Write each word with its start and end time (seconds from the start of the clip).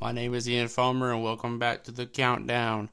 My 0.00 0.12
name 0.12 0.32
is 0.32 0.48
Ian 0.48 0.68
Farmer, 0.68 1.12
and 1.12 1.22
welcome 1.22 1.58
back 1.58 1.84
to 1.84 1.90
the 1.90 2.06
countdown. 2.06 2.88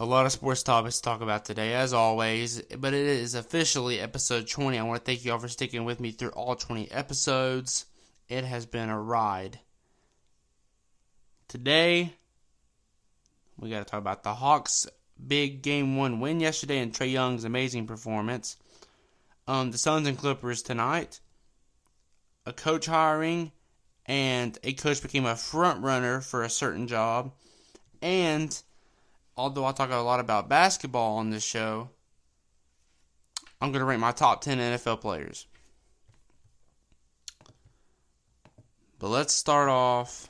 A 0.00 0.06
lot 0.06 0.24
of 0.24 0.32
sports 0.32 0.62
topics 0.62 0.96
to 0.96 1.02
talk 1.02 1.20
about 1.20 1.44
today, 1.44 1.74
as 1.74 1.92
always, 1.92 2.62
but 2.78 2.94
it 2.94 3.06
is 3.06 3.34
officially 3.34 4.00
episode 4.00 4.48
20. 4.48 4.78
I 4.78 4.82
want 4.84 5.04
to 5.04 5.04
thank 5.04 5.22
you 5.22 5.32
all 5.32 5.38
for 5.38 5.48
sticking 5.48 5.84
with 5.84 6.00
me 6.00 6.12
through 6.12 6.30
all 6.30 6.56
20 6.56 6.90
episodes. 6.90 7.84
It 8.26 8.44
has 8.44 8.64
been 8.64 8.88
a 8.88 8.98
ride. 8.98 9.60
Today, 11.46 12.14
we 13.58 13.68
got 13.68 13.80
to 13.80 13.84
talk 13.84 14.00
about 14.00 14.22
the 14.22 14.32
Hawks' 14.32 14.86
big 15.28 15.60
game 15.60 15.98
one 15.98 16.20
win 16.20 16.40
yesterday 16.40 16.78
and 16.78 16.90
Trae 16.90 17.12
Young's 17.12 17.44
amazing 17.44 17.86
performance. 17.86 18.56
Um, 19.46 19.72
the 19.72 19.78
Suns 19.78 20.08
and 20.08 20.16
Clippers 20.16 20.62
tonight. 20.62 21.20
A 22.46 22.52
coach 22.54 22.86
hiring 22.86 23.52
and 24.06 24.58
a 24.62 24.72
coach 24.72 25.02
became 25.02 25.26
a 25.26 25.36
front 25.36 25.82
runner 25.82 26.20
for 26.20 26.42
a 26.42 26.50
certain 26.50 26.86
job. 26.86 27.32
And 28.02 28.56
although 29.36 29.64
I 29.64 29.72
talk 29.72 29.90
a 29.90 29.96
lot 29.96 30.20
about 30.20 30.48
basketball 30.48 31.16
on 31.16 31.30
this 31.30 31.44
show, 31.44 31.88
I'm 33.60 33.72
going 33.72 33.80
to 33.80 33.86
rank 33.86 34.00
my 34.00 34.12
top 34.12 34.42
10 34.42 34.58
NFL 34.58 35.00
players. 35.00 35.46
But 38.98 39.08
let's 39.08 39.34
start 39.34 39.68
off 39.68 40.28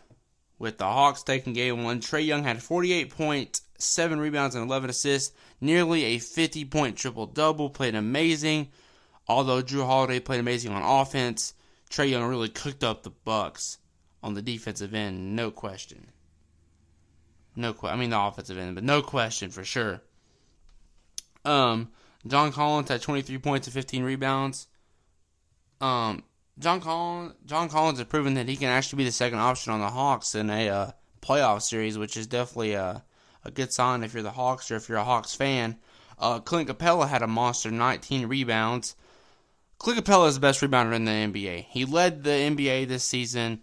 with 0.58 0.78
the 0.78 0.84
Hawks 0.84 1.22
taking 1.22 1.52
game 1.52 1.84
one. 1.84 2.00
Trae 2.00 2.24
Young 2.24 2.44
had 2.44 2.62
48 2.62 3.10
points, 3.10 3.62
7 3.78 4.18
rebounds, 4.18 4.54
and 4.54 4.64
11 4.64 4.90
assists. 4.90 5.34
Nearly 5.60 6.04
a 6.04 6.18
50 6.18 6.64
point 6.66 6.96
triple 6.96 7.26
double. 7.26 7.70
Played 7.70 7.94
amazing. 7.94 8.68
Although 9.26 9.62
Jrue 9.62 9.86
Holiday 9.86 10.20
played 10.20 10.40
amazing 10.40 10.72
on 10.72 10.82
offense, 10.82 11.54
Trae 11.90 12.10
Young 12.10 12.24
really 12.24 12.48
cooked 12.48 12.82
up 12.82 13.02
the 13.02 13.10
Bucks 13.10 13.78
on 14.22 14.34
the 14.34 14.42
defensive 14.42 14.94
end, 14.94 15.36
no 15.36 15.50
question. 15.50 16.08
No, 17.56 17.72
que- 17.72 17.88
I 17.88 17.96
mean 17.96 18.10
the 18.10 18.20
offensive 18.20 18.58
end, 18.58 18.74
but 18.74 18.84
no 18.84 19.02
question 19.02 19.50
for 19.50 19.64
sure. 19.64 20.02
Um, 21.44 21.90
John 22.26 22.52
Collins 22.52 22.88
had 22.88 23.02
23 23.02 23.38
points 23.38 23.66
and 23.66 23.74
15 23.74 24.02
rebounds. 24.02 24.66
Um, 25.80 26.24
John 26.58 26.80
Collins, 26.80 27.34
John 27.44 27.68
Collins 27.68 27.98
has 27.98 28.06
proven 28.06 28.34
that 28.34 28.48
he 28.48 28.56
can 28.56 28.68
actually 28.68 28.98
be 28.98 29.04
the 29.04 29.12
second 29.12 29.38
option 29.38 29.72
on 29.72 29.80
the 29.80 29.90
Hawks 29.90 30.34
in 30.34 30.48
a 30.48 30.68
uh, 30.68 30.90
playoff 31.20 31.62
series, 31.62 31.98
which 31.98 32.16
is 32.16 32.26
definitely 32.26 32.74
a, 32.74 33.04
a 33.44 33.50
good 33.50 33.72
sign 33.72 34.02
if 34.02 34.14
you're 34.14 34.22
the 34.22 34.30
Hawks 34.30 34.70
or 34.70 34.76
if 34.76 34.88
you're 34.88 34.98
a 34.98 35.04
Hawks 35.04 35.34
fan. 35.34 35.76
Uh, 36.18 36.38
Clint 36.38 36.68
Capela 36.68 37.08
had 37.08 37.22
a 37.22 37.26
monster 37.26 37.70
19 37.70 38.26
rebounds. 38.26 38.96
Clint 39.78 40.04
Capela 40.04 40.28
is 40.28 40.34
the 40.36 40.40
best 40.40 40.60
rebounder 40.60 40.94
in 40.94 41.04
the 41.04 41.10
NBA. 41.10 41.66
He 41.68 41.84
led 41.84 42.24
the 42.24 42.30
NBA 42.30 42.88
this 42.88 43.04
season 43.04 43.60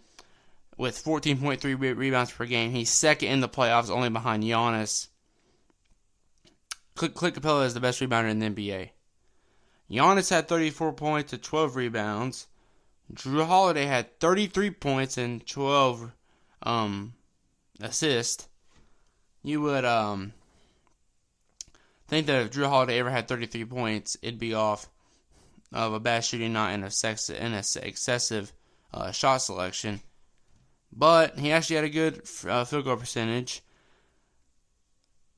with 0.77 1.03
14.3 1.03 1.63
re- 1.79 1.93
rebounds 1.93 2.31
per 2.31 2.45
game. 2.45 2.71
He's 2.71 2.89
second 2.89 3.29
in 3.29 3.39
the 3.39 3.49
playoffs, 3.49 3.89
only 3.89 4.09
behind 4.09 4.43
Giannis. 4.43 5.07
Clint, 6.95 7.15
Clint 7.15 7.37
is 7.37 7.73
the 7.73 7.79
best 7.79 7.99
rebounder 8.01 8.29
in 8.29 8.39
the 8.39 8.49
NBA. 8.49 8.89
Giannis 9.89 10.29
had 10.29 10.47
34 10.47 10.93
points 10.93 11.33
and 11.33 11.41
12 11.41 11.75
rebounds. 11.75 12.47
Jrue 13.13 13.45
Holiday 13.45 13.85
had 13.85 14.19
33 14.19 14.71
points 14.71 15.17
and 15.17 15.45
12 15.45 16.11
um, 16.63 17.13
assists. 17.81 18.47
You 19.43 19.61
would 19.61 19.83
um, 19.83 20.33
think 22.07 22.27
that 22.27 22.45
if 22.45 22.51
Jrue 22.51 22.69
Holiday 22.69 22.99
ever 22.99 23.09
had 23.09 23.27
33 23.27 23.65
points, 23.65 24.17
it'd 24.21 24.39
be 24.39 24.53
off 24.53 24.89
of 25.71 25.93
a 25.93 25.99
bad 25.99 26.25
shooting 26.25 26.53
night 26.53 26.73
and 26.73 26.83
a, 26.83 26.91
sex, 26.91 27.29
and 27.29 27.53
a 27.53 27.63
excessive 27.87 28.51
uh, 28.93 29.11
shot 29.11 29.37
selection. 29.37 30.01
But 30.91 31.39
he 31.39 31.51
actually 31.51 31.77
had 31.77 31.85
a 31.85 31.89
good 31.89 32.21
uh, 32.47 32.65
field 32.65 32.85
goal 32.85 32.97
percentage. 32.97 33.61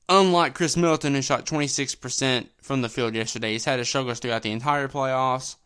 Unlike 0.08 0.54
Khris 0.54 0.76
Middleton, 0.76 1.14
who 1.14 1.22
shot 1.22 1.46
26% 1.46 2.48
from 2.60 2.82
the 2.82 2.88
field 2.88 3.14
yesterday, 3.14 3.52
he's 3.52 3.64
had 3.64 3.78
his 3.78 3.88
struggles 3.88 4.18
throughout 4.18 4.42
the 4.42 4.50
entire 4.50 4.88
playoffs. 4.88 5.56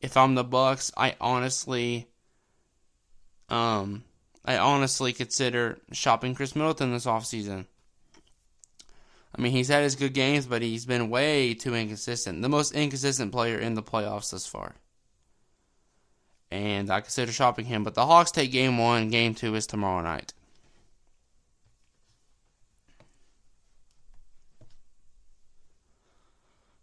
If 0.00 0.16
I'm 0.16 0.34
the 0.34 0.44
Bucks, 0.44 0.90
I 0.96 1.14
honestly, 1.20 2.08
um, 3.48 4.04
I 4.44 4.58
honestly 4.58 5.12
consider 5.12 5.78
shopping 5.92 6.34
Khris 6.34 6.56
Middleton 6.56 6.92
this 6.92 7.06
offseason. 7.06 7.66
I 9.36 9.40
mean, 9.40 9.52
he's 9.52 9.68
had 9.68 9.82
his 9.82 9.96
good 9.96 10.14
games, 10.14 10.46
but 10.46 10.62
he's 10.62 10.86
been 10.86 11.10
way 11.10 11.54
too 11.54 11.74
inconsistent. 11.74 12.42
The 12.42 12.48
most 12.48 12.72
inconsistent 12.72 13.32
player 13.32 13.58
in 13.58 13.74
the 13.74 13.82
playoffs 13.82 14.30
thus 14.30 14.46
far. 14.46 14.74
And 16.50 16.90
I 16.90 17.00
consider 17.00 17.30
shopping 17.30 17.66
him. 17.66 17.84
But 17.84 17.94
the 17.94 18.06
Hawks 18.06 18.30
take 18.30 18.52
game 18.52 18.78
one. 18.78 19.10
Game 19.10 19.34
two 19.34 19.54
is 19.54 19.66
tomorrow 19.66 20.02
night. 20.02 20.32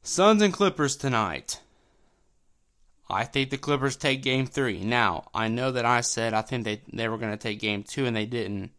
Suns 0.04 0.44
and 0.44 0.54
Clippers 0.54 0.96
tonight. 0.96 1.62
I 3.10 3.24
think 3.24 3.50
the 3.50 3.58
Clippers 3.58 3.96
take 3.96 4.22
game 4.22 4.46
three. 4.46 4.84
Now, 4.84 5.30
I 5.34 5.48
know 5.48 5.72
that 5.72 5.86
I 5.86 6.02
said 6.02 6.36
I 6.36 6.42
think 6.42 6.64
they, 6.64 6.82
they 6.94 7.08
were 7.08 7.18
going 7.18 7.32
to 7.32 7.38
take 7.38 7.60
game 7.60 7.84
two, 7.84 8.06
and 8.06 8.16
they 8.16 8.28
didn't. 8.28 8.72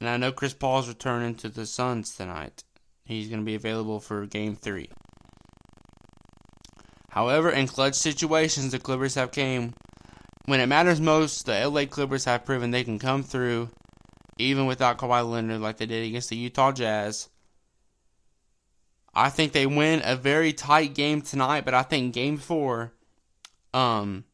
And 0.00 0.08
I 0.08 0.16
know 0.16 0.32
Chris 0.32 0.54
Paul's 0.54 0.88
returning 0.88 1.34
to 1.36 1.48
the 1.48 1.66
Suns 1.66 2.14
tonight. 2.14 2.62
He's 3.04 3.28
going 3.28 3.40
to 3.40 3.46
be 3.46 3.54
available 3.54 4.00
for 4.00 4.26
game 4.26 4.54
three. 4.54 4.90
However, 7.10 7.50
in 7.50 7.66
clutch 7.66 7.94
situations, 7.94 8.72
the 8.72 8.78
Clippers 8.78 9.14
have 9.14 9.32
came 9.32 9.74
when 10.44 10.60
it 10.60 10.66
matters 10.66 11.00
most. 11.00 11.46
The 11.46 11.68
LA 11.68 11.86
Clippers 11.86 12.26
have 12.26 12.44
proven 12.44 12.70
they 12.70 12.84
can 12.84 12.98
come 12.98 13.22
through, 13.22 13.70
even 14.38 14.66
without 14.66 14.98
Kawhi 14.98 15.28
Leonard, 15.28 15.60
like 15.60 15.78
they 15.78 15.86
did 15.86 16.06
against 16.06 16.28
the 16.28 16.36
Utah 16.36 16.72
Jazz. 16.72 17.28
I 19.14 19.30
think 19.30 19.52
they 19.52 19.66
win 19.66 20.02
a 20.04 20.14
very 20.14 20.52
tight 20.52 20.94
game 20.94 21.22
tonight, 21.22 21.64
but 21.64 21.74
I 21.74 21.82
think 21.82 22.14
Game 22.14 22.36
Four, 22.36 22.92
um, 23.74 24.24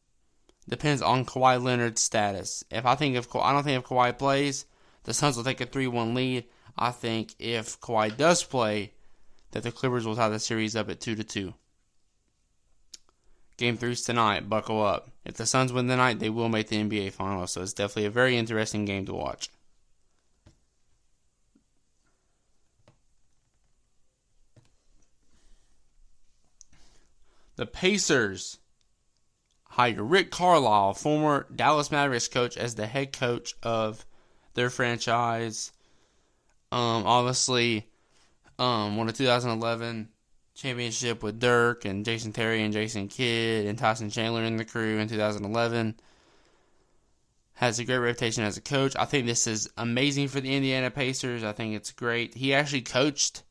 depends 0.69 1.01
on 1.01 1.25
Kawhi 1.25 1.63
Leonard's 1.63 2.03
status. 2.03 2.65
If 2.71 2.85
I 2.85 2.95
think 2.97 3.17
if 3.17 3.35
I 3.35 3.53
don't 3.53 3.63
think 3.63 3.83
if 3.83 3.89
Kawhi 3.89 4.19
plays, 4.19 4.67
the 5.05 5.15
Suns 5.15 5.37
will 5.37 5.45
take 5.45 5.61
a 5.61 5.67
three-one 5.67 6.15
lead. 6.15 6.45
I 6.77 6.91
think 6.91 7.35
if 7.39 7.81
Kawhi 7.81 8.17
does 8.17 8.43
play, 8.43 8.93
that 9.53 9.63
the 9.63 9.71
Clippers 9.71 10.07
will 10.07 10.17
tie 10.17 10.29
the 10.29 10.41
series 10.41 10.75
up 10.75 10.91
at 10.91 11.01
two 11.01 11.15
to 11.15 11.23
two. 11.23 11.55
Game 13.57 13.77
three's 13.77 14.03
tonight. 14.03 14.49
Buckle 14.49 14.83
up. 14.83 15.11
If 15.25 15.35
the 15.35 15.47
Suns 15.47 15.73
win 15.73 15.87
tonight, 15.87 16.19
they 16.19 16.31
will 16.31 16.49
make 16.49 16.69
the 16.69 16.83
NBA 16.83 17.13
Finals. 17.13 17.53
So 17.53 17.63
it's 17.63 17.73
definitely 17.73 18.07
a 18.07 18.11
very 18.11 18.37
interesting 18.37 18.85
game 18.85 19.07
to 19.07 19.15
watch. 19.15 19.49
The 27.57 27.67
Pacers 27.67 28.59
hired 29.71 30.01
Rick 30.01 30.33
Carlisle, 30.33 30.95
former 30.95 31.47
Dallas 31.55 31.93
Mavericks 31.93 32.27
coach, 32.27 32.57
as 32.57 32.75
the 32.75 32.89
head 32.89 33.13
coach 33.13 33.55
of 33.63 34.05
their 34.55 34.71
franchise. 34.71 35.73
Um, 36.73 37.07
obviously, 37.07 37.87
um, 38.59 38.97
won 38.97 39.09
a 39.09 39.13
2011 39.13 40.09
championship 40.55 41.23
with 41.23 41.41
Dirk 41.41 41.85
and 41.85 42.05
Jason 42.05 42.33
Terry 42.33 42.63
and 42.63 42.73
Jason 42.73 43.09
Kidd 43.09 43.67
and 43.67 43.79
Tyson 43.79 44.11
Chandler 44.11 44.43
in 44.43 44.57
the 44.57 44.65
crew 44.65 44.99
in 44.99 45.09
2011. 45.09 45.97
Has 47.55 47.79
a 47.79 47.85
great 47.85 47.99
reputation 47.99 48.43
as 48.43 48.57
a 48.57 48.61
coach. 48.61 48.97
I 48.97 49.05
think 49.05 49.27
this 49.27 49.47
is 49.47 49.71
amazing 49.77 50.29
for 50.29 50.41
the 50.41 50.55
Indiana 50.55 50.91
Pacers. 50.91 51.45
I 51.45 51.53
think 51.53 51.75
it's 51.75 51.93
great. 51.93 52.35
He 52.35 52.53
actually 52.53 52.83
coached 52.83 53.45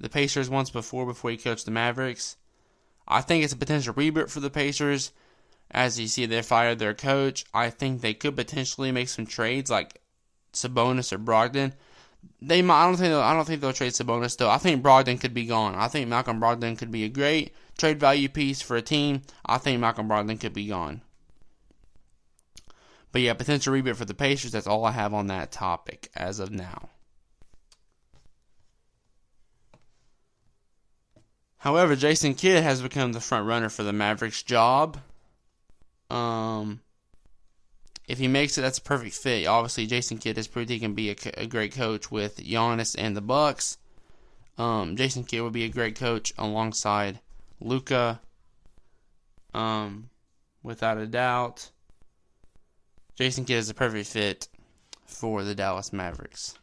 the 0.00 0.08
Pacers 0.08 0.48
once 0.48 0.70
before, 0.70 1.04
before 1.04 1.30
he 1.30 1.36
coached 1.36 1.64
the 1.64 1.70
Mavericks. 1.70 2.36
I 3.06 3.20
think 3.20 3.44
it's 3.44 3.52
a 3.52 3.56
potential 3.56 3.94
reboot 3.94 4.30
for 4.30 4.40
the 4.40 4.50
Pacers. 4.50 5.12
As 5.70 6.00
you 6.00 6.08
see, 6.08 6.24
they 6.24 6.40
fired 6.40 6.78
their 6.78 6.94
coach. 6.94 7.44
I 7.52 7.68
think 7.68 8.00
they 8.00 8.14
could 8.14 8.36
potentially 8.36 8.92
make 8.92 9.08
some 9.08 9.26
trades 9.26 9.70
like 9.70 10.00
Sabonis 10.52 11.12
or 11.12 11.18
Brogdon. 11.18 11.72
They 12.40 12.62
might. 12.62 12.82
I 12.82 12.86
don't 12.86 12.96
think. 12.96 13.14
I 13.14 13.32
don't 13.32 13.44
think 13.44 13.60
they'll 13.60 13.72
trade 13.72 13.92
Sabonis 13.92 14.36
though. 14.36 14.50
I 14.50 14.58
think 14.58 14.82
Brogdon 14.82 15.20
could 15.20 15.34
be 15.34 15.46
gone. 15.46 15.74
I 15.74 15.88
think 15.88 16.08
Malcolm 16.08 16.40
Brogdon 16.40 16.76
could 16.76 16.90
be 16.90 17.04
a 17.04 17.08
great 17.08 17.54
trade 17.76 18.00
value 18.00 18.28
piece 18.28 18.60
for 18.60 18.76
a 18.76 18.82
team. 18.82 19.22
I 19.46 19.58
think 19.58 19.80
Malcolm 19.80 20.08
Brogdon 20.08 20.40
could 20.40 20.52
be 20.52 20.66
gone. 20.66 21.02
But 23.12 23.22
yeah, 23.22 23.34
potential 23.34 23.72
reboot 23.72 23.96
for 23.96 24.04
the 24.04 24.14
Pacers. 24.14 24.52
That's 24.52 24.66
all 24.66 24.84
I 24.84 24.92
have 24.92 25.14
on 25.14 25.28
that 25.28 25.50
topic 25.50 26.10
as 26.14 26.40
of 26.40 26.50
now. 26.50 26.90
However, 31.58 31.96
Jason 31.96 32.34
Kidd 32.34 32.62
has 32.62 32.82
become 32.82 33.12
the 33.12 33.20
front 33.20 33.46
runner 33.46 33.68
for 33.68 33.82
the 33.82 33.92
Mavericks 33.92 34.42
job. 34.42 34.98
Um, 36.10 36.80
if 38.08 38.18
he 38.18 38.26
makes 38.26 38.56
it, 38.56 38.62
that's 38.62 38.78
a 38.78 38.82
perfect 38.82 39.14
fit. 39.14 39.46
Obviously, 39.46 39.86
Jason 39.86 40.16
Kidd 40.18 40.38
has 40.38 40.48
proved 40.48 40.70
he 40.70 40.78
can 40.78 40.94
be 40.94 41.10
a, 41.10 41.16
a 41.36 41.46
great 41.46 41.72
coach 41.72 42.10
with 42.10 42.38
Giannis 42.38 42.96
and 42.98 43.14
the 43.14 43.20
Bucks. 43.20 43.76
Um, 44.56 44.96
Jason 44.96 45.24
Kidd 45.24 45.42
would 45.42 45.52
be 45.52 45.64
a 45.64 45.68
great 45.68 45.94
coach 45.94 46.32
alongside 46.38 47.20
Luka, 47.60 48.20
Um, 49.52 50.08
without 50.62 50.98
a 50.98 51.06
doubt. 51.06 51.70
Jason 53.14 53.44
Kidd 53.44 53.58
is 53.58 53.68
a 53.68 53.74
perfect 53.74 54.08
fit 54.08 54.48
for 55.06 55.44
the 55.44 55.54
Dallas 55.54 55.92
Mavericks. 55.92 56.58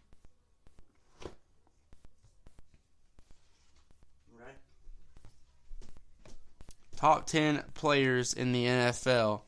Top 6.95 7.27
10 7.27 7.63
players 7.74 8.33
in 8.33 8.51
the 8.53 8.65
NFL. 8.65 9.41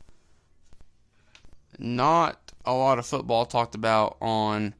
Not 1.77 2.53
a 2.65 2.73
lot 2.73 2.99
of 2.99 3.05
football 3.05 3.45
talked 3.45 3.75
about 3.75 4.17
on 4.21 4.73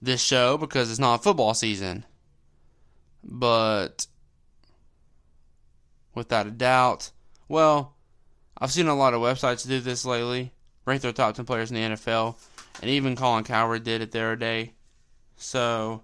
this 0.00 0.22
show 0.22 0.56
because 0.56 0.90
it's 0.90 1.00
not 1.00 1.22
football 1.22 1.54
season. 1.54 2.04
But 3.22 4.06
without 6.14 6.46
a 6.46 6.50
doubt, 6.50 7.10
well, 7.48 7.94
I've 8.58 8.72
seen 8.72 8.86
a 8.86 8.94
lot 8.94 9.14
of 9.14 9.20
websites 9.20 9.66
do 9.66 9.80
this 9.80 10.04
lately, 10.04 10.52
rank 10.84 11.02
their 11.02 11.12
top 11.12 11.34
10 11.34 11.44
players 11.44 11.70
in 11.70 11.74
the 11.74 11.96
NFL, 11.96 12.36
and 12.80 12.90
even 12.90 13.16
Colin 13.16 13.44
Cowherd 13.44 13.84
did 13.84 14.00
it 14.00 14.12
the 14.12 14.20
other 14.20 14.36
day. 14.36 14.72
So 15.36 16.02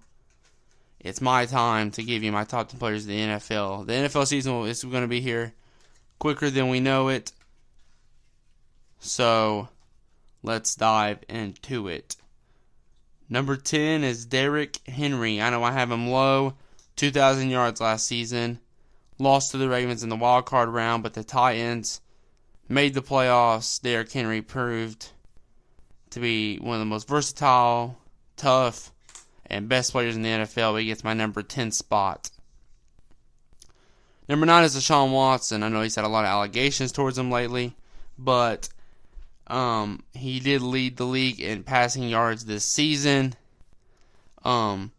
it's 0.99 1.21
my 1.21 1.45
time 1.45 1.91
to 1.91 2.03
give 2.03 2.23
you 2.23 2.31
my 2.31 2.43
top 2.43 2.69
10 2.69 2.79
players 2.79 3.07
in 3.07 3.11
the 3.11 3.35
NFL. 3.35 3.87
The 3.87 3.93
NFL 3.93 4.27
season 4.27 4.53
is 4.65 4.83
going 4.83 5.01
to 5.01 5.07
be 5.07 5.21
here 5.21 5.53
quicker 6.19 6.49
than 6.49 6.69
we 6.69 6.79
know 6.79 7.07
it. 7.07 7.31
So 8.99 9.67
let's 10.43 10.75
dive 10.75 11.23
into 11.27 11.87
it. 11.87 12.15
Number 13.29 13.55
10 13.55 14.03
is 14.03 14.25
Derrick 14.25 14.77
Henry. 14.87 15.41
I 15.41 15.49
know 15.49 15.63
I 15.63 15.71
have 15.71 15.89
him 15.89 16.07
low, 16.09 16.53
2,000 16.97 17.49
yards 17.49 17.81
last 17.81 18.05
season. 18.05 18.59
Lost 19.17 19.51
to 19.51 19.57
the 19.57 19.69
Ravens 19.69 20.03
in 20.03 20.09
the 20.09 20.15
wild 20.15 20.45
card 20.45 20.69
round, 20.69 21.01
but 21.01 21.13
the 21.13 21.23
Titans 21.23 22.01
made 22.67 22.93
the 22.93 23.01
playoffs. 23.01 23.81
Derrick 23.81 24.11
Henry 24.11 24.41
proved 24.41 25.09
to 26.11 26.19
be 26.19 26.57
one 26.57 26.75
of 26.75 26.79
the 26.79 26.85
most 26.85 27.07
versatile, 27.07 27.97
tough, 28.37 28.91
and 29.45 29.69
best 29.69 29.91
players 29.91 30.15
in 30.15 30.21
the 30.21 30.29
NFL. 30.29 30.79
He 30.79 30.85
gets 30.85 31.03
my 31.03 31.13
number 31.13 31.41
10 31.41 31.71
spot. 31.71 32.29
Number 34.27 34.45
9 34.45 34.63
is 34.63 34.75
Deshaun 34.75 35.11
Watson. 35.11 35.63
I 35.63 35.69
know 35.69 35.81
he's 35.81 35.95
had 35.95 36.05
a 36.05 36.09
lot 36.09 36.25
of 36.25 36.29
allegations 36.29 36.91
towards 36.91 37.17
him 37.17 37.29
lately, 37.29 37.75
but 38.17 38.69
um, 39.47 40.03
he 40.13 40.39
did 40.39 40.61
lead 40.61 40.97
the 40.97 41.05
league 41.05 41.39
in 41.39 41.63
passing 41.63 42.07
yards 42.07 42.45
this 42.45 42.65
season. 42.65 43.35
Um, 44.43 44.91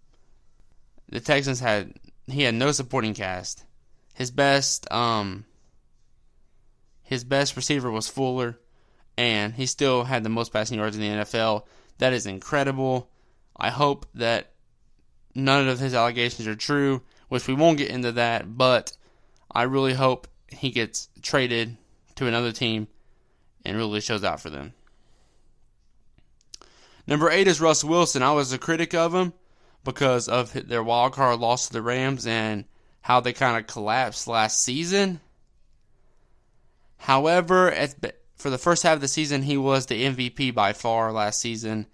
the 1.09 1.21
Texans 1.21 1.61
had 1.61 1.95
he 2.27 2.43
had 2.43 2.55
no 2.55 2.73
supporting 2.73 3.15
cast. 3.15 3.65
His 4.15 4.31
best 4.31 4.91
um 4.93 5.45
his 7.03 7.25
best 7.25 7.57
receiver 7.57 7.91
was 7.91 8.09
Fuller, 8.09 8.59
and 9.17 9.55
he 9.55 9.67
still 9.67 10.05
had 10.05 10.25
the 10.25 10.31
most 10.31 10.53
passing 10.53 10.79
yards 10.79 10.97
in 10.97 11.03
the 11.03 11.25
NFL. 11.25 11.65
That 11.99 12.13
is 12.13 12.27
incredible. 12.27 13.11
I 13.57 13.71
hope 13.71 14.07
that 14.15 14.53
none 15.35 15.69
of 15.69 15.79
his 15.79 15.95
allegations 15.95 16.49
are 16.49 16.57
true, 16.57 17.03
which 17.29 17.47
we 17.47 17.55
won't 17.55 17.79
get 17.79 17.91
into 17.91 18.13
that, 18.13 18.57
but 18.57 18.97
I 19.51 19.65
really 19.65 19.95
hope 19.95 20.27
he 20.49 20.71
gets 20.71 21.09
traded 21.23 21.77
to 22.17 22.27
another 22.27 22.53
team 22.53 22.89
and 23.65 23.77
really 23.77 24.01
shows 24.01 24.25
out 24.25 24.41
for 24.41 24.51
them. 24.51 24.75
Number 27.07 27.31
eight 27.31 27.49
is 27.49 27.61
Russ 27.61 27.85
Wilson. 27.85 28.23
I 28.23 28.33
was 28.33 28.53
a 28.53 28.59
critic 28.59 28.95
of 28.95 29.15
him 29.15 29.33
because 29.85 30.29
of 30.29 30.53
their 30.53 30.83
wild 30.83 31.13
card 31.13 31.39
loss 31.39 31.67
to 31.67 31.73
the 31.73 31.83
Rams 31.83 32.27
and 32.27 32.65
how 33.03 33.21
they 33.21 33.33
kind 33.33 33.59
of 33.59 33.67
collapsed 33.67 34.27
last 34.27 34.63
season. 34.63 35.21
However, 36.97 37.75
for 38.37 38.49
the 38.49 38.59
first 38.59 38.83
half 38.83 38.95
of 38.95 39.01
the 39.03 39.09
season, 39.09 39.43
he 39.43 39.59
was 39.59 39.87
the 39.87 40.05
MVP 40.05 40.55
by 40.55 40.73
far 40.73 41.13
last 41.13 41.41
season. 41.41 41.87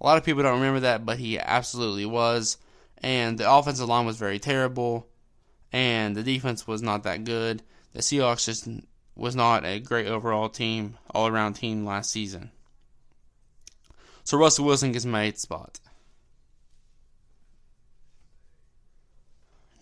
A 0.00 0.04
lot 0.04 0.18
of 0.18 0.24
people 0.24 0.42
don't 0.42 0.58
remember 0.58 0.80
that, 0.80 1.06
but 1.06 1.18
he 1.18 1.38
absolutely 1.38 2.04
was. 2.04 2.58
And 2.98 3.38
the 3.38 3.50
offensive 3.50 3.88
line 3.88 4.06
was 4.06 4.16
very 4.16 4.40
terrible, 4.40 5.06
and 5.72 6.16
the 6.16 6.22
defense 6.22 6.66
was 6.66 6.82
not 6.82 7.04
that 7.04 7.24
good. 7.24 7.62
The 7.92 8.00
Seahawks 8.00 8.46
just 8.46 8.68
was 9.16 9.34
not 9.34 9.64
a 9.64 9.80
great 9.80 10.06
overall 10.06 10.48
team, 10.48 10.98
all 11.14 11.26
around 11.26 11.54
team 11.54 11.84
last 11.84 12.10
season. 12.10 12.50
So 14.24 14.36
Russell 14.36 14.66
Wilson 14.66 14.92
gets 14.92 15.04
my 15.04 15.22
eighth 15.22 15.38
spot. 15.38 15.80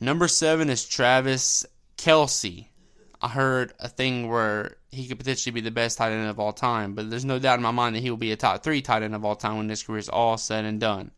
Number 0.00 0.28
seven 0.28 0.70
is 0.70 0.84
Travis 0.84 1.66
Kelce. 1.96 2.66
I 3.20 3.28
heard 3.28 3.72
a 3.80 3.88
thing 3.88 4.28
where 4.28 4.76
he 4.90 5.08
could 5.08 5.18
potentially 5.18 5.52
be 5.52 5.62
the 5.62 5.70
best 5.70 5.98
tight 5.98 6.12
end 6.12 6.28
of 6.28 6.38
all 6.38 6.52
time, 6.52 6.94
but 6.94 7.08
there's 7.08 7.24
no 7.24 7.38
doubt 7.38 7.58
in 7.58 7.62
my 7.62 7.70
mind 7.70 7.96
that 7.96 8.00
he 8.00 8.10
will 8.10 8.18
be 8.18 8.32
a 8.32 8.36
top 8.36 8.62
three 8.62 8.82
tight 8.82 9.02
end 9.02 9.14
of 9.14 9.24
all 9.24 9.34
time 9.34 9.56
when 9.56 9.68
his 9.68 9.82
career 9.82 9.98
is 9.98 10.08
all 10.08 10.36
said 10.36 10.64
and 10.64 10.78
done. 10.78 11.10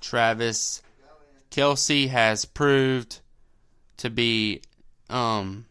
Travis 0.00 0.82
Kelce 1.50 2.08
has 2.08 2.44
proved 2.44 3.20
to 3.98 4.10
be 4.10 4.62
um 5.10 5.66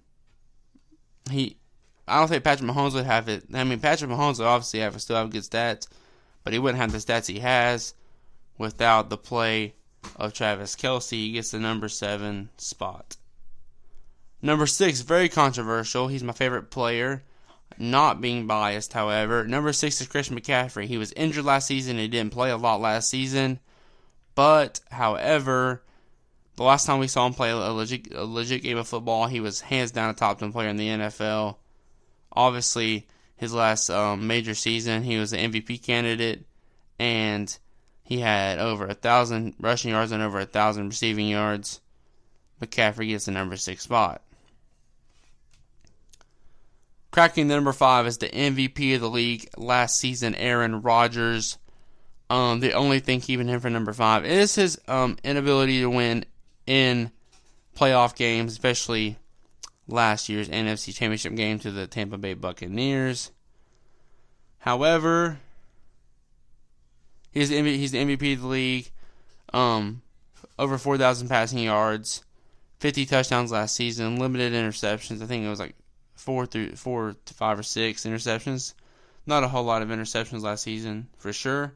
he 1.29 1.57
I 2.07 2.19
don't 2.19 2.27
think 2.27 2.43
Patrick 2.43 2.69
Mahomes 2.69 2.93
would 2.93 3.05
have 3.05 3.29
it. 3.29 3.45
I 3.53 3.63
mean 3.63 3.79
Patrick 3.79 4.11
Mahomes 4.11 4.39
would 4.39 4.47
obviously 4.47 4.79
have 4.81 4.99
still 5.01 5.15
have 5.15 5.31
good 5.31 5.43
stats, 5.43 5.87
but 6.43 6.53
he 6.53 6.59
wouldn't 6.59 6.81
have 6.81 6.91
the 6.91 6.97
stats 6.97 7.27
he 7.27 7.39
has 7.39 7.93
without 8.57 9.09
the 9.09 9.17
play 9.17 9.73
of 10.17 10.33
Travis 10.33 10.75
Kelce. 10.75 11.11
He 11.11 11.31
gets 11.33 11.51
the 11.51 11.59
number 11.59 11.89
seven 11.89 12.49
spot. 12.57 13.15
Number 14.41 14.67
six, 14.67 15.01
very 15.01 15.29
controversial. 15.29 16.09
He's 16.09 16.23
my 16.23 16.33
favorite 16.33 16.69
player. 16.69 17.23
Not 17.77 18.21
being 18.21 18.45
biased, 18.45 18.93
however. 18.93 19.45
Number 19.45 19.73
six 19.73 19.99
is 20.01 20.07
Christian 20.07 20.37
McCaffrey. 20.37 20.85
He 20.85 20.97
was 20.97 21.13
injured 21.13 21.45
last 21.45 21.67
season. 21.67 21.97
He 21.97 22.07
didn't 22.07 22.33
play 22.33 22.51
a 22.51 22.57
lot 22.57 22.81
last 22.81 23.09
season. 23.09 23.59
But, 24.35 24.81
however, 24.91 25.81
the 26.55 26.63
last 26.63 26.85
time 26.85 26.99
we 26.99 27.07
saw 27.07 27.25
him 27.25 27.33
play 27.33 27.49
a 27.49 27.57
legit, 27.57 28.13
a 28.13 28.25
legit 28.25 28.63
game 28.63 28.77
of 28.77 28.87
football, 28.87 29.27
he 29.27 29.39
was 29.39 29.61
hands 29.61 29.91
down 29.91 30.09
a 30.09 30.13
top 30.13 30.39
10 30.39 30.51
player 30.51 30.69
in 30.69 30.77
the 30.77 30.87
NFL. 30.87 31.55
Obviously, 32.31 33.07
his 33.35 33.53
last 33.53 33.89
um, 33.89 34.27
major 34.27 34.53
season, 34.53 35.03
he 35.03 35.17
was 35.17 35.33
an 35.33 35.51
MVP 35.51 35.83
candidate, 35.83 36.45
and 36.99 37.57
he 38.03 38.19
had 38.19 38.59
over 38.59 38.85
a 38.87 38.93
thousand 38.93 39.55
rushing 39.59 39.91
yards 39.91 40.11
and 40.11 40.21
over 40.21 40.39
a 40.39 40.45
thousand 40.45 40.89
receiving 40.89 41.27
yards. 41.27 41.81
McCaffrey 42.61 43.09
gets 43.09 43.25
the 43.25 43.31
number 43.31 43.57
six 43.57 43.83
spot. 43.83 44.21
Cracking 47.11 47.47
the 47.47 47.55
number 47.55 47.73
five 47.73 48.07
is 48.07 48.17
the 48.17 48.29
MVP 48.29 48.95
of 48.95 49.01
the 49.01 49.09
league 49.09 49.47
last 49.57 49.99
season, 49.99 50.33
Aaron 50.35 50.81
Rodgers. 50.81 51.57
Um, 52.29 52.59
the 52.59 52.73
only 52.73 52.99
thing 52.99 53.21
keeping 53.21 53.47
him 53.47 53.59
for 53.59 53.69
number 53.69 53.93
five 53.93 54.25
is 54.25 54.55
his 54.55 54.79
um, 54.87 55.17
inability 55.23 55.81
to 55.81 55.89
win 55.89 56.25
in 56.65 57.11
playoff 57.75 58.15
games, 58.15 58.51
especially 58.51 59.17
last 59.87 60.29
year's 60.29 60.49
NFC 60.49 60.93
Championship 60.93 61.35
game 61.35 61.59
to 61.59 61.71
the 61.71 61.87
Tampa 61.87 62.17
Bay 62.17 62.33
Buccaneers. 62.33 63.31
However, 64.59 65.39
he's 67.31 67.49
the, 67.49 67.61
he's 67.61 67.91
the 67.91 68.03
MVP 68.03 68.33
of 68.35 68.41
the 68.41 68.47
league. 68.47 68.91
Um, 69.53 70.01
over 70.57 70.77
4,000 70.77 71.27
passing 71.27 71.59
yards, 71.59 72.23
50 72.79 73.05
touchdowns 73.05 73.51
last 73.51 73.75
season, 73.75 74.17
limited 74.17 74.53
interceptions. 74.53 75.21
I 75.21 75.25
think 75.25 75.45
it 75.45 75.49
was 75.49 75.59
like 75.59 75.75
four 76.15 76.45
through 76.45 76.75
four 76.75 77.15
to 77.25 77.33
five 77.33 77.59
or 77.59 77.63
six 77.63 78.05
interceptions. 78.05 78.73
Not 79.25 79.43
a 79.43 79.47
whole 79.47 79.63
lot 79.63 79.81
of 79.81 79.89
interceptions 79.89 80.41
last 80.41 80.63
season 80.63 81.07
for 81.17 81.33
sure. 81.33 81.73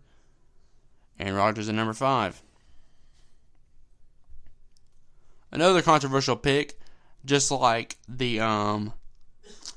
And 1.20 1.36
Rodgers 1.36 1.70
at 1.70 1.76
number 1.76 1.94
five. 1.94 2.42
Another 5.52 5.82
controversial 5.82 6.36
pick, 6.36 6.80
just 7.26 7.52
like 7.52 7.98
the 8.08 8.40
um, 8.40 8.94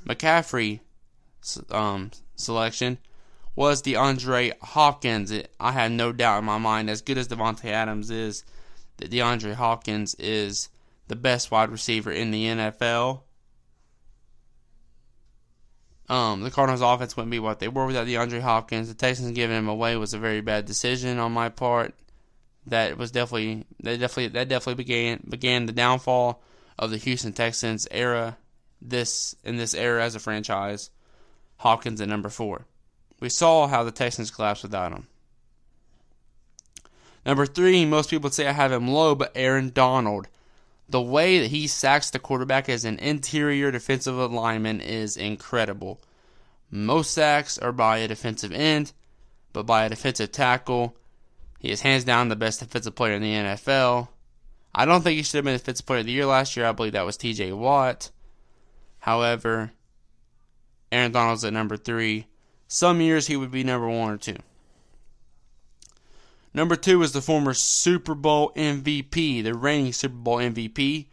McCaffrey 0.05 0.81
um, 1.71 2.11
selection, 2.35 2.99
was 3.55 3.83
the 3.83 3.95
DeAndre 3.95 4.53
Hopkins. 4.61 5.31
It, 5.31 5.53
I 5.61 5.73
have 5.73 5.93
no 5.93 6.13
doubt 6.13 6.41
in 6.41 6.45
my 6.45 6.59
mind, 6.59 6.91
as 6.91 7.03
good 7.03 7.19
as 7.19 7.29
Davante 7.29 7.67
Adams 7.67 8.11
is, 8.11 8.45
that 8.97 9.11
DeAndre 9.11 9.55
Hopkins 9.55 10.15
is 10.17 10.69
the 11.09 11.17
best 11.17 11.51
wide 11.51 11.71
receiver 11.71 12.11
in 12.11 12.31
the 12.31 12.47
NFL. 12.47 13.23
Um, 16.09 16.43
the 16.43 16.51
Cardinals' 16.51 16.81
offense 16.81 17.17
wouldn't 17.17 17.31
be 17.31 17.39
what 17.39 17.61
they 17.61 17.69
were 17.69 17.87
without 17.87 18.09
DeAndre 18.09 18.41
Hopkins. 18.41 18.89
The 18.89 18.95
Texans 18.95 19.31
giving 19.31 19.57
him 19.57 19.69
away 19.69 19.97
was 19.97 20.13
a 20.13 20.19
very 20.19 20.41
bad 20.41 20.65
decision 20.65 21.21
on 21.21 21.31
my 21.31 21.49
part 21.49 21.95
that 22.67 22.99
was 22.99 23.11
definitely 23.11 23.67
that 23.83 23.99
definitely 24.01 24.29
that 24.29 24.49
definitely 24.49 24.83
began 24.83 25.23
began 25.29 25.67
the 25.67 25.73
downfall 25.73 26.43
of 26.79 26.91
the 26.91 26.99
Houston 26.99 27.33
Texans 27.33 27.87
era. 27.91 28.37
This 28.83 29.35
in 29.45 29.57
this 29.57 29.75
era 29.75 30.05
as 30.05 30.15
a 30.15 30.21
franchise, 30.21 30.91
Hopkins 31.57 32.01
at 32.01 32.09
number 32.09 32.29
four. 32.31 32.67
We 33.21 33.29
saw 33.29 33.67
how 33.67 33.85
the 33.85 33.91
Texans 33.91 34.31
collapsed 34.31 34.63
without 34.63 34.93
him. 34.93 35.07
Number 37.27 37.45
three, 37.45 37.85
most 37.85 38.09
people 38.09 38.29
would 38.29 38.35
say 38.35 38.47
I 38.47 38.53
have 38.53 38.73
him 38.73 38.89
low, 38.89 39.15
but 39.15 39.33
Aaron 39.35 39.71
Donald, 39.75 40.29
The 40.91 41.01
way 41.01 41.39
that 41.39 41.51
he 41.53 41.69
sacks 41.69 42.11
the 42.11 42.19
quarterback 42.19 42.69
as 42.69 42.85
an 42.85 42.99
interior 42.99 43.71
defensive 43.71 44.17
lineman 44.17 44.81
is 44.81 45.17
incredible. 45.17 46.01
Most 46.69 47.13
sacks 47.13 47.59
are 47.59 47.73
by 47.73 47.99
a 47.99 48.09
defensive 48.09 48.53
end, 48.53 48.93
but 49.53 49.67
by 49.67 49.85
a 49.85 49.89
defensive 49.89 50.33
tackle. 50.33 50.97
He 51.61 51.71
is 51.71 51.83
hands 51.83 52.05
down 52.05 52.29
the 52.29 52.37
best 52.37 52.61
defensive 52.61 52.95
player 52.95 53.13
in 53.13 53.23
the 53.23 53.35
NFL. 53.35 54.09
I 54.75 54.87
don't 54.87 55.03
think 55.03 55.19
he 55.19 55.23
should 55.23 55.37
have 55.37 55.45
been 55.45 55.53
the 55.53 55.59
defensive 55.59 55.85
player 55.85 56.01
of 56.01 56.07
the 56.07 56.13
year 56.13 56.25
last 56.25 56.57
year. 56.57 56.65
I 56.65 56.73
believe 56.73 56.93
that 56.93 57.05
was 57.05 57.19
TJ 57.19 57.57
Watt. 57.57 58.11
However, 59.01 59.73
Aaron 60.91 61.13
Donald's 61.13 61.45
at 61.45 61.53
number 61.53 61.77
three. 61.77 62.27
Some 62.67 63.03
years 63.03 63.27
he 63.27 63.37
would 63.37 63.51
be 63.51 63.63
number 63.63 63.89
one 63.89 64.11
or 64.11 64.17
two. 64.17 64.37
Number 66.55 66.77
two 66.77 67.03
is 67.03 67.13
the 67.13 67.21
former 67.21 67.53
Super 67.53 68.15
Bowl 68.15 68.53
MVP, 68.57 69.45
the 69.45 69.55
reigning 69.55 69.93
Super 69.93 70.15
Bowl 70.15 70.39
MVP, 70.39 71.07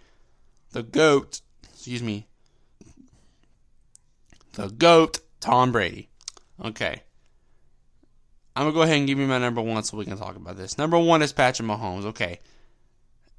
the 0.72 0.84
GOAT, 0.84 1.42
excuse 1.74 2.02
me, 2.02 2.26
the 4.54 4.70
GOAT, 4.70 5.20
Tom 5.42 5.74
Brady. 5.74 6.10
Okay. 6.64 7.04
I'm 8.58 8.66
to 8.66 8.72
go 8.72 8.82
ahead 8.82 8.98
and 8.98 9.06
give 9.06 9.20
you 9.20 9.28
my 9.28 9.38
number 9.38 9.62
one 9.62 9.84
so 9.84 9.98
we 9.98 10.06
can 10.06 10.18
talk 10.18 10.36
about 10.36 10.58
this. 10.58 10.80
Number 10.80 10.98
one 10.98 11.22
is 11.22 11.32
Patrick 11.32 11.68
Mahomes. 11.68 12.06
Okay. 12.06 12.40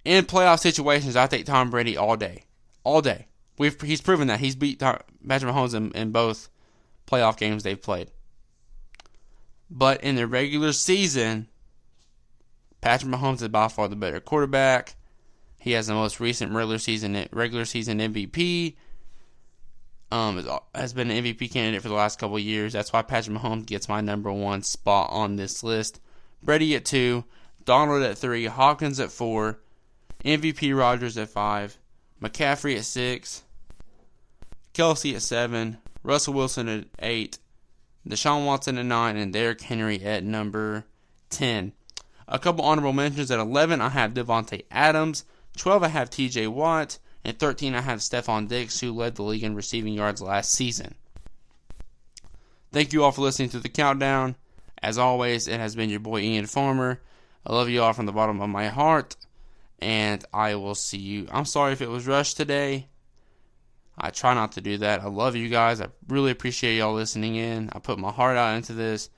In 0.04 0.24
playoff 0.24 0.60
situations, 0.60 1.16
I 1.16 1.26
take 1.26 1.44
Tom 1.44 1.70
Brady 1.70 1.96
all 1.96 2.16
day. 2.16 2.44
All 2.84 3.02
day. 3.02 3.26
We've, 3.58 3.78
he's 3.80 4.00
proven 4.00 4.28
that. 4.28 4.38
He's 4.38 4.54
beat 4.54 4.78
Patrick 4.78 5.02
Mahomes 5.26 5.74
in, 5.74 5.90
in 5.90 6.12
both 6.12 6.48
playoff 7.08 7.36
games 7.36 7.64
they've 7.64 7.82
played. 7.82 8.12
But 9.68 10.04
in 10.04 10.14
the 10.14 10.28
regular 10.28 10.72
season, 10.72 11.48
Patrick 12.80 13.12
Mahomes 13.12 13.42
is 13.42 13.48
by 13.48 13.66
far 13.66 13.88
the 13.88 13.96
better 13.96 14.20
quarterback. 14.20 14.94
He 15.58 15.72
has 15.72 15.88
the 15.88 15.94
most 15.94 16.20
recent 16.20 16.52
regular 16.52 16.78
season 16.78 17.28
regular 17.32 17.64
season 17.64 17.98
MVP. 17.98 18.76
Um, 20.10 20.42
has 20.74 20.94
been 20.94 21.10
an 21.10 21.22
MVP 21.22 21.52
candidate 21.52 21.82
for 21.82 21.88
the 21.88 21.94
last 21.94 22.18
couple 22.18 22.38
years. 22.38 22.72
That's 22.72 22.92
why 22.92 23.02
Patrick 23.02 23.36
Mahomes 23.36 23.66
gets 23.66 23.90
my 23.90 24.00
number 24.00 24.32
one 24.32 24.62
spot 24.62 25.10
on 25.10 25.36
this 25.36 25.62
list. 25.62 26.00
Brady 26.42 26.74
at 26.76 26.86
two, 26.86 27.24
Donald 27.64 28.02
at 28.02 28.16
three, 28.16 28.46
Hawkins 28.46 29.00
at 29.00 29.12
four, 29.12 29.60
MVP 30.24 30.76
Rodgers 30.76 31.18
at 31.18 31.28
five, 31.28 31.76
McCaffrey 32.22 32.78
at 32.78 32.84
six, 32.84 33.42
Kelce 34.72 35.14
at 35.14 35.22
seven, 35.22 35.76
Russell 36.02 36.34
Wilson 36.34 36.68
at 36.68 36.86
eight, 37.00 37.38
Deshaun 38.08 38.46
Watson 38.46 38.78
at 38.78 38.86
nine, 38.86 39.16
and 39.18 39.32
Derrick 39.32 39.60
Henry 39.60 40.02
at 40.02 40.24
number 40.24 40.86
ten. 41.28 41.72
A 42.26 42.38
couple 42.38 42.64
honorable 42.64 42.92
mentions 42.92 43.30
at 43.30 43.38
11, 43.38 43.80
I 43.80 43.88
have 43.88 44.12
Davante 44.12 44.64
Adams. 44.70 45.24
12, 45.56 45.82
I 45.82 45.88
have 45.88 46.10
TJ 46.10 46.48
Watt. 46.48 46.98
And 47.28 47.38
13, 47.38 47.74
I 47.74 47.82
have 47.82 47.98
Stefon 47.98 48.48
Diggs, 48.48 48.80
who 48.80 48.90
led 48.90 49.16
the 49.16 49.22
league 49.22 49.44
in 49.44 49.54
receiving 49.54 49.92
yards 49.92 50.22
last 50.22 50.50
season. 50.50 50.94
Thank 52.72 52.94
you 52.94 53.04
all 53.04 53.12
for 53.12 53.20
listening 53.20 53.50
to 53.50 53.58
the 53.58 53.68
countdown. 53.68 54.34
As 54.82 54.96
always, 54.96 55.46
it 55.46 55.60
has 55.60 55.76
been 55.76 55.90
your 55.90 56.00
boy 56.00 56.20
Ian 56.20 56.46
Farmer. 56.46 57.02
I 57.44 57.52
love 57.52 57.68
you 57.68 57.82
all 57.82 57.92
from 57.92 58.06
the 58.06 58.12
bottom 58.12 58.40
of 58.40 58.48
my 58.48 58.68
heart. 58.68 59.14
And 59.78 60.24
I 60.32 60.54
will 60.54 60.74
see 60.74 60.96
you. 60.96 61.28
I'm 61.30 61.44
sorry 61.44 61.74
if 61.74 61.82
it 61.82 61.90
was 61.90 62.06
rushed 62.06 62.38
today. 62.38 62.88
I 63.98 64.08
try 64.08 64.32
not 64.32 64.52
to 64.52 64.62
do 64.62 64.78
that. 64.78 65.02
I 65.02 65.08
love 65.08 65.36
you 65.36 65.50
guys. 65.50 65.82
I 65.82 65.88
really 66.08 66.30
appreciate 66.30 66.78
y'all 66.78 66.94
listening 66.94 67.36
in. 67.36 67.68
I 67.74 67.78
put 67.78 67.98
my 67.98 68.10
heart 68.10 68.38
out 68.38 68.56
into 68.56 68.72
this. 68.72 69.10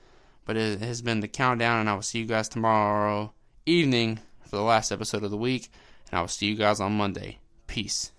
But 0.43 0.57
it 0.57 0.81
has 0.81 1.01
been 1.01 1.21
the 1.21 1.29
countdown, 1.29 1.79
and 1.79 1.89
I 1.89 1.93
will 1.93 2.01
see 2.01 2.19
you 2.19 2.25
guys 2.25 2.49
tomorrow 2.49 3.31
evening 3.65 4.19
for 4.43 4.57
the 4.57 4.63
last 4.63 4.91
episode 4.91 5.23
of 5.23 5.31
the 5.31 5.37
week. 5.37 5.71
And 6.09 6.17
I 6.17 6.21
will 6.21 6.27
see 6.27 6.47
you 6.47 6.55
guys 6.55 6.81
on 6.81 6.97
Monday. 6.97 7.37
Peace. 7.71 8.11